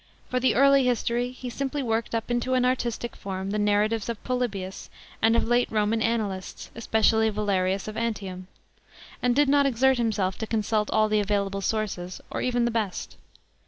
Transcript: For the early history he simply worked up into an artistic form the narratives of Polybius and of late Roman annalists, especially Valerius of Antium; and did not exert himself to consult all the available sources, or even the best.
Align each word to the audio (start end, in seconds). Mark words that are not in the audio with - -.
For 0.31 0.39
the 0.39 0.55
early 0.55 0.83
history 0.83 1.29
he 1.29 1.51
simply 1.51 1.83
worked 1.83 2.15
up 2.15 2.31
into 2.31 2.55
an 2.55 2.65
artistic 2.65 3.15
form 3.15 3.51
the 3.51 3.59
narratives 3.59 4.09
of 4.09 4.23
Polybius 4.23 4.89
and 5.21 5.35
of 5.35 5.47
late 5.47 5.71
Roman 5.71 6.01
annalists, 6.01 6.71
especially 6.73 7.29
Valerius 7.29 7.87
of 7.87 7.95
Antium; 7.95 8.47
and 9.21 9.35
did 9.35 9.47
not 9.47 9.67
exert 9.67 9.99
himself 9.99 10.39
to 10.39 10.47
consult 10.47 10.89
all 10.89 11.07
the 11.07 11.19
available 11.19 11.61
sources, 11.61 12.19
or 12.31 12.41
even 12.41 12.65
the 12.65 12.71
best. 12.71 13.15